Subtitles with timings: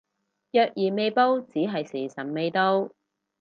[0.51, 2.89] 若然未報只係時辰未到